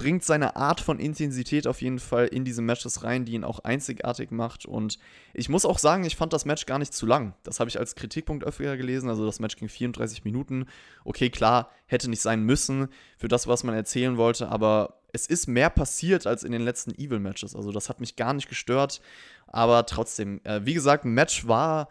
bringt 0.00 0.24
seine 0.24 0.56
Art 0.56 0.80
von 0.80 0.98
Intensität 0.98 1.66
auf 1.66 1.82
jeden 1.82 1.98
Fall 1.98 2.26
in 2.26 2.42
diese 2.42 2.62
Matches 2.62 3.04
rein, 3.04 3.26
die 3.26 3.32
ihn 3.32 3.44
auch 3.44 3.58
einzigartig 3.60 4.30
macht. 4.30 4.64
Und 4.64 4.98
ich 5.34 5.50
muss 5.50 5.66
auch 5.66 5.78
sagen, 5.78 6.04
ich 6.04 6.16
fand 6.16 6.32
das 6.32 6.46
Match 6.46 6.64
gar 6.64 6.78
nicht 6.78 6.94
zu 6.94 7.04
lang. 7.04 7.34
Das 7.42 7.60
habe 7.60 7.68
ich 7.68 7.78
als 7.78 7.96
Kritikpunkt 7.96 8.42
öfter 8.42 8.78
gelesen. 8.78 9.10
Also 9.10 9.26
das 9.26 9.40
Match 9.40 9.56
ging 9.56 9.68
34 9.68 10.24
Minuten. 10.24 10.66
Okay, 11.04 11.28
klar, 11.28 11.70
hätte 11.84 12.08
nicht 12.08 12.22
sein 12.22 12.44
müssen 12.44 12.88
für 13.18 13.28
das, 13.28 13.46
was 13.46 13.62
man 13.62 13.74
erzählen 13.74 14.16
wollte, 14.16 14.48
aber 14.48 15.02
es 15.12 15.26
ist 15.26 15.48
mehr 15.48 15.68
passiert 15.68 16.26
als 16.26 16.44
in 16.44 16.52
den 16.52 16.62
letzten 16.62 16.94
Evil-Matches. 16.94 17.54
Also 17.54 17.70
das 17.70 17.90
hat 17.90 18.00
mich 18.00 18.16
gar 18.16 18.32
nicht 18.32 18.48
gestört. 18.48 19.02
Aber 19.48 19.84
trotzdem, 19.84 20.40
äh, 20.44 20.64
wie 20.64 20.74
gesagt, 20.74 21.04
Match 21.04 21.46
war, 21.46 21.88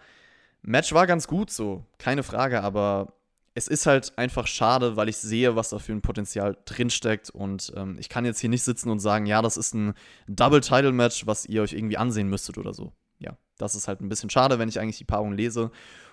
Match 0.61 0.93
war 0.93 1.07
ganz 1.07 1.27
gut 1.27 1.49
so, 1.51 1.85
keine 1.97 2.23
Frage, 2.23 2.61
aber 2.61 3.13
es 3.53 3.67
ist 3.67 3.85
halt 3.85 4.17
einfach 4.17 4.47
schade, 4.47 4.95
weil 4.95 5.09
ich 5.09 5.17
sehe, 5.17 5.55
was 5.55 5.69
da 5.69 5.79
für 5.79 5.91
ein 5.91 6.01
Potenzial 6.01 6.57
drinsteckt. 6.65 7.29
Und 7.29 7.73
ähm, 7.75 7.97
ich 7.99 8.09
kann 8.09 8.25
jetzt 8.25 8.39
hier 8.39 8.49
nicht 8.49 8.63
sitzen 8.63 8.89
und 8.89 8.99
sagen, 8.99 9.25
ja, 9.25 9.41
das 9.41 9.57
ist 9.57 9.73
ein 9.73 9.93
Double-Title-Match, 10.27 11.27
was 11.27 11.45
ihr 11.45 11.61
euch 11.61 11.73
irgendwie 11.73 11.97
ansehen 11.97 12.29
müsstet 12.29 12.57
oder 12.57 12.73
so. 12.73 12.93
Ja, 13.19 13.37
das 13.57 13.75
ist 13.75 13.87
halt 13.87 14.01
ein 14.01 14.09
bisschen 14.09 14.29
schade, 14.29 14.59
wenn 14.59 14.69
ich 14.69 14.79
eigentlich 14.79 14.97
die 14.97 15.03
Paarung 15.03 15.33
lese. 15.33 15.71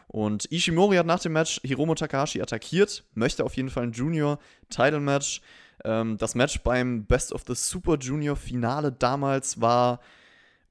Und 0.08 0.50
Ishimori 0.50 0.96
hat 0.96 1.06
nach 1.06 1.20
dem 1.20 1.32
Match 1.32 1.60
Hiromo 1.62 1.94
Takahashi 1.94 2.40
attackiert, 2.40 3.04
möchte 3.14 3.44
auf 3.44 3.54
jeden 3.54 3.70
Fall 3.70 3.84
ein 3.84 3.92
Junior-Title-Match. 3.92 5.40
Ähm, 5.84 6.16
das 6.16 6.34
Match 6.34 6.60
beim 6.62 7.06
Best 7.06 7.32
of 7.32 7.44
the 7.46 7.54
Super 7.54 7.96
Junior-Finale 7.96 8.92
damals 8.92 9.60
war 9.60 10.00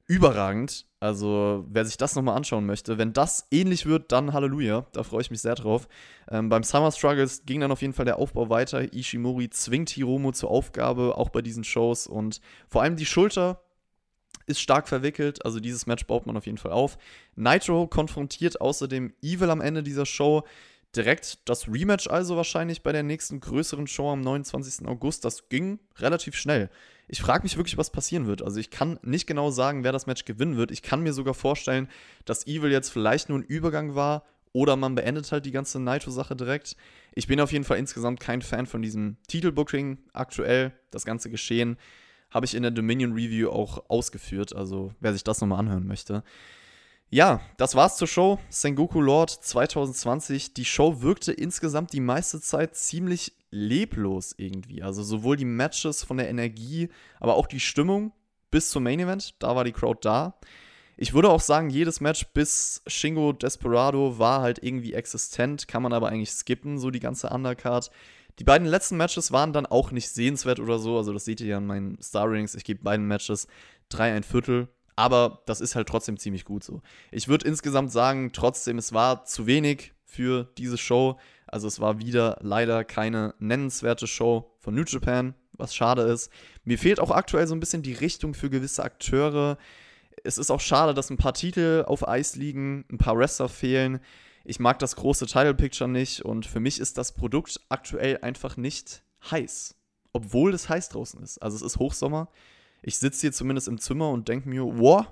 überragend. 0.08 0.86
Also, 1.06 1.64
wer 1.70 1.86
sich 1.86 1.98
das 1.98 2.16
nochmal 2.16 2.36
anschauen 2.36 2.66
möchte, 2.66 2.98
wenn 2.98 3.14
das 3.14 3.46
ähnlich 3.52 3.86
wird, 3.86 4.12
dann 4.12 4.34
Halleluja. 4.34 4.88
Da 4.92 5.04
freue 5.04 5.22
ich 5.22 5.30
mich 5.30 5.40
sehr 5.40 5.54
drauf. 5.54 5.88
Ähm, 6.32 6.50
beim 6.50 6.64
Summer 6.64 6.92
Struggles 6.92 7.46
ging 7.46 7.60
dann 7.60 7.72
auf 7.72 7.84
jeden 7.84 7.94
Fall 7.94 8.06
der 8.06 8.18
Aufbau 8.18 8.50
weiter. 8.50 8.92
Ishimori 8.92 9.52
zwingt 9.52 9.92
Hiromo 9.92 10.32
zur 10.32 10.50
Aufgabe, 10.50 11.16
auch 11.16 11.30
bei 11.30 11.44
diesen 11.44 11.64
Shows. 11.64 12.08
Und 12.08 12.42
vor 12.68 12.82
allem 12.82 12.96
die 12.96 13.06
Schulter 13.06 13.62
ist 14.48 14.60
stark 14.60 14.88
verwickelt. 14.88 15.46
Also, 15.46 15.60
dieses 15.60 15.86
Match 15.86 16.08
baut 16.08 16.26
man 16.26 16.38
auf 16.38 16.48
jeden 16.48 16.58
Fall 16.58 16.72
auf. 16.72 16.98
Nitro 17.36 17.86
konfrontiert 17.86 18.60
außerdem 18.60 19.14
Evil 19.22 19.52
am 19.52 19.62
Ende 19.62 19.84
dieser 19.84 20.08
Show. 20.08 20.44
Direkt 20.96 21.40
das 21.50 21.68
Rematch 21.68 22.08
also 22.08 22.38
wahrscheinlich 22.38 22.84
bei 22.84 22.92
der 22.92 23.04
nächsten 23.04 23.40
größeren 23.40 23.88
Show 23.88 24.12
am 24.12 24.22
29. 24.22 24.88
August. 24.88 25.26
Das 25.26 25.50
ging 25.50 25.80
relativ 25.98 26.36
schnell 26.36 26.70
ich 27.08 27.22
frage 27.22 27.44
mich 27.44 27.58
wirklich, 27.58 27.78
was 27.78 27.92
passieren 27.92 28.26
wird. 28.28 28.42
Also 28.42 28.60
ich 28.60 28.70
kann 28.70 29.00
nicht 29.04 29.28
genau 29.28 29.52
sagen, 29.52 29.84
wer 29.84 29.92
das 29.92 30.08
Match 30.08 30.26
gewinnen 30.26 30.58
wird. 30.58 30.72
Ich 30.72 30.82
kann 30.82 31.02
mir 31.02 31.14
sogar 31.14 31.34
vorstellen, 31.34 31.88
dass 32.26 32.48
Evil 32.48 32.72
jetzt 32.72 32.90
vielleicht 32.90 33.30
nur 33.30 33.40
ein 33.40 33.44
Übergang 33.44 33.96
war 33.96 34.26
oder 34.54 34.76
man 34.76 34.96
beendet 34.96 35.32
halt 35.32 35.46
die 35.46 35.52
ganze 35.52 35.80
Naito-Sache 35.80 36.36
direkt. 36.36 36.76
Ich 37.14 37.28
bin 37.28 37.40
auf 37.42 37.52
jeden 37.52 37.66
Fall 37.66 37.78
insgesamt 37.78 38.20
kein 38.20 38.42
Fan 38.42 38.66
von 38.66 38.82
diesem 38.82 39.18
Titelbooking 39.28 40.00
aktuell. 40.14 40.74
Das 40.92 41.06
ganze 41.06 41.30
Geschehen 41.30 41.78
habe 42.32 42.46
ich 42.46 42.56
in 42.56 42.64
der 42.64 42.72
Dominion 42.72 43.14
Review 43.14 43.50
auch 43.50 43.90
ausgeführt. 43.90 44.56
Also 44.56 44.94
wer 45.00 45.14
sich 45.14 45.24
das 45.24 45.42
nochmal 45.42 45.60
anhören 45.60 45.86
möchte. 45.86 46.24
Ja, 47.10 47.40
das 47.58 47.76
war's 47.76 47.98
zur 47.98 48.08
Show. 48.08 48.40
Sengoku 48.50 49.00
Lord 49.00 49.30
2020. 49.30 50.54
Die 50.54 50.66
Show 50.66 51.02
wirkte 51.02 51.32
insgesamt 51.32 51.94
die 51.94 52.00
meiste 52.00 52.42
Zeit 52.42 52.76
ziemlich 52.76 53.34
leblos 53.52 54.34
irgendwie. 54.38 54.84
Also 54.84 55.04
sowohl 55.04 55.38
die 55.38 55.46
Matches 55.46 56.04
von 56.04 56.18
der 56.18 56.30
Energie, 56.30 56.90
aber 57.20 57.36
auch 57.36 57.48
die 57.48 57.60
Stimmung 57.60 58.12
bis 58.52 58.70
zum 58.70 58.84
Main 58.84 59.00
Event. 59.00 59.36
Da 59.40 59.56
war 59.56 59.64
die 59.64 59.72
Crowd 59.72 60.00
da. 60.02 60.40
Ich 60.98 61.14
würde 61.14 61.30
auch 61.30 61.42
sagen, 61.42 61.70
jedes 61.70 62.00
Match 62.02 62.26
bis 62.34 62.82
Shingo 62.88 63.34
Desperado 63.34 64.18
war 64.18 64.42
halt 64.42 64.64
irgendwie 64.64 64.94
existent, 64.94 65.68
kann 65.68 65.84
man 65.84 65.94
aber 65.94 66.08
eigentlich 66.08 66.32
skippen, 66.32 66.80
so 66.80 66.90
die 66.90 67.02
ganze 67.02 67.30
Undercard. 67.30 67.92
Die 68.40 68.46
beiden 68.46 68.68
letzten 68.68 68.98
Matches 68.98 69.32
waren 69.32 69.52
dann 69.52 69.66
auch 69.66 69.92
nicht 69.92 70.10
sehenswert 70.10 70.60
oder 70.60 70.80
so, 70.80 70.98
also 70.98 71.12
das 71.12 71.26
seht 71.26 71.42
ihr 71.42 71.48
ja 71.48 71.58
in 71.58 71.66
meinen 71.66 72.02
Star 72.02 72.30
Rings. 72.30 72.56
Ich 72.56 72.64
gebe 72.64 72.84
beiden 72.84 73.08
Matches 73.08 73.48
drei 73.90 74.14
ein 74.14 74.24
Viertel. 74.24 74.70
Aber 74.96 75.42
das 75.46 75.62
ist 75.62 75.76
halt 75.76 75.88
trotzdem 75.88 76.18
ziemlich 76.18 76.46
gut 76.46 76.64
so. 76.64 76.82
Ich 77.12 77.28
würde 77.28 77.48
insgesamt 77.48 77.92
sagen, 77.92 78.32
trotzdem, 78.32 78.78
es 78.78 78.94
war 78.94 79.26
zu 79.26 79.46
wenig 79.46 79.94
für 80.06 80.46
diese 80.58 80.78
Show. 80.78 81.20
Also 81.48 81.68
es 81.68 81.80
war 81.80 82.00
wieder 82.00 82.38
leider 82.42 82.84
keine 82.84 83.36
nennenswerte 83.40 84.08
Show 84.08 84.56
von 84.60 84.74
New 84.74 84.84
Japan, 84.86 85.36
was 85.54 85.76
schade 85.76 86.04
ist. 86.04 86.32
Mir 86.64 86.80
fehlt 86.80 87.00
auch 87.00 87.12
aktuell 87.12 87.48
so 87.48 87.56
ein 87.56 87.60
bisschen 87.60 87.82
die 87.82 87.94
Richtung 87.94 88.34
für 88.34 88.50
gewisse 88.50 88.84
Akteure. 88.84 89.58
es 90.24 90.38
ist 90.38 90.50
auch 90.50 90.62
schade, 90.62 90.94
dass 90.94 91.10
ein 91.10 91.18
paar 91.18 91.34
Titel 91.34 91.84
auf 91.88 92.08
Eis 92.08 92.36
liegen, 92.36 92.86
ein 92.92 92.98
paar 92.98 93.18
Wrestler 93.18 93.50
fehlen. 93.50 94.00
Ich 94.46 94.60
mag 94.60 94.80
das 94.80 94.96
große 94.96 95.26
Title 95.26 95.56
Picture 95.56 95.90
nicht 95.90 96.22
und 96.22 96.46
für 96.46 96.60
mich 96.60 96.80
ist 96.80 96.98
das 96.98 97.14
Produkt 97.14 97.60
aktuell 97.70 98.20
einfach 98.22 98.58
nicht 98.58 99.04
heiß. 99.30 99.76
Obwohl 100.14 100.54
es 100.54 100.70
heiß 100.70 100.90
draußen 100.90 101.22
ist. 101.22 101.40
Also 101.40 101.58
es 101.58 101.62
ist 101.62 101.80
Hochsommer. 101.80 102.30
Ich 102.86 103.00
sitze 103.00 103.22
hier 103.22 103.32
zumindest 103.32 103.68
im 103.68 103.80
Zimmer 103.80 104.10
und 104.12 104.28
denke 104.28 104.48
mir, 104.48 104.64
wow, 104.64 105.08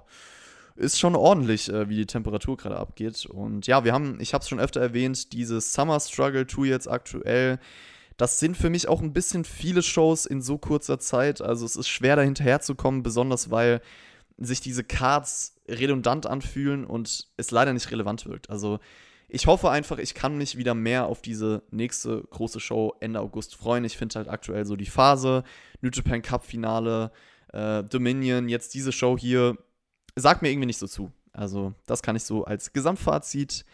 ist 0.75 0.99
schon 0.99 1.15
ordentlich, 1.15 1.69
äh, 1.69 1.89
wie 1.89 1.95
die 1.95 2.05
Temperatur 2.05 2.55
gerade 2.55 2.77
abgeht. 2.77 3.25
Und 3.25 3.65
ja, 3.65 3.83
wir 3.83 3.93
haben, 3.93 4.19
ich 4.19 4.35
habe 4.35 4.43
es 4.43 4.49
schon 4.49 4.59
öfter 4.59 4.79
erwähnt, 4.79 5.33
dieses 5.33 5.73
Summer 5.73 5.99
Struggle 5.99 6.45
Tour 6.45 6.67
jetzt 6.67 6.87
aktuell. 6.87 7.59
Das 8.17 8.39
sind 8.39 8.55
für 8.55 8.69
mich 8.69 8.87
auch 8.87 9.01
ein 9.01 9.11
bisschen 9.11 9.43
viele 9.43 9.81
Shows 9.81 10.27
in 10.27 10.41
so 10.41 10.59
kurzer 10.59 10.99
Zeit. 10.99 11.41
Also 11.41 11.65
es 11.65 11.75
ist 11.75 11.87
schwer 11.87 12.15
da 12.15 12.21
hinterherzukommen, 12.21 13.01
besonders 13.01 13.49
weil 13.49 13.81
sich 14.37 14.61
diese 14.61 14.83
Cards 14.83 15.55
redundant 15.67 16.27
anfühlen 16.27 16.85
und 16.85 17.27
es 17.37 17.49
leider 17.49 17.73
nicht 17.73 17.89
relevant 17.91 18.27
wirkt. 18.27 18.51
Also 18.51 18.79
ich 19.29 19.47
hoffe 19.47 19.71
einfach, 19.71 19.97
ich 19.97 20.13
kann 20.13 20.37
mich 20.37 20.57
wieder 20.57 20.75
mehr 20.75 21.07
auf 21.07 21.23
diese 21.23 21.63
nächste 21.71 22.23
große 22.29 22.59
Show 22.59 22.93
Ende 22.99 23.19
August 23.19 23.55
freuen. 23.55 23.83
Ich 23.83 23.97
finde 23.97 24.15
halt 24.15 24.27
aktuell 24.27 24.65
so 24.65 24.75
die 24.75 24.85
Phase, 24.85 25.43
New 25.81 25.89
Japan 25.91 26.21
Cup 26.21 26.45
Finale, 26.45 27.11
äh, 27.53 27.83
Dominion, 27.83 28.49
jetzt 28.49 28.73
diese 28.73 28.91
Show 28.91 29.17
hier, 29.17 29.57
sagt 30.15 30.41
mir 30.41 30.49
irgendwie 30.49 30.67
nicht 30.67 30.79
so 30.79 30.87
zu. 30.87 31.11
Also 31.31 31.73
das 31.85 32.03
kann 32.03 32.15
ich 32.15 32.23
so 32.23 32.45
als 32.45 32.73
Gesamtfazit 32.73 33.65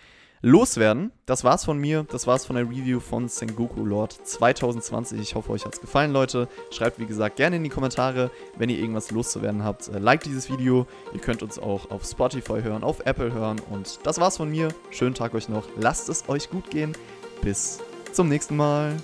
loswerden. 0.41 1.11
Das 1.25 1.43
war's 1.43 1.65
von 1.65 1.77
mir. 1.77 2.05
Das 2.09 2.27
war's 2.27 2.45
von 2.45 2.55
der 2.55 2.65
Review 2.65 2.99
von 2.99 3.27
Sengoku 3.27 3.85
Lord 3.85 4.13
2020. 4.13 5.19
Ich 5.19 5.35
hoffe, 5.35 5.51
euch 5.51 5.65
hat's 5.65 5.81
gefallen, 5.81 6.11
Leute. 6.11 6.47
Schreibt, 6.71 6.99
wie 6.99 7.05
gesagt, 7.05 7.35
gerne 7.35 7.57
in 7.57 7.63
die 7.63 7.69
Kommentare, 7.69 8.31
wenn 8.57 8.69
ihr 8.69 8.79
irgendwas 8.79 9.11
loszuwerden 9.11 9.63
habt. 9.63 9.89
Äh, 9.89 9.99
like 9.99 10.21
dieses 10.23 10.49
Video. 10.49 10.87
Ihr 11.13 11.19
könnt 11.19 11.43
uns 11.43 11.59
auch 11.59 11.91
auf 11.91 12.05
Spotify 12.05 12.61
hören, 12.61 12.83
auf 12.83 13.01
Apple 13.05 13.33
hören. 13.33 13.59
Und 13.69 13.99
das 14.03 14.19
war's 14.19 14.37
von 14.37 14.49
mir. 14.49 14.69
Schönen 14.91 15.15
Tag 15.15 15.33
euch 15.33 15.49
noch. 15.49 15.67
Lasst 15.77 16.09
es 16.09 16.27
euch 16.29 16.49
gut 16.49 16.69
gehen. 16.69 16.93
Bis 17.41 17.79
zum 18.13 18.29
nächsten 18.29 18.55
Mal. 18.55 18.95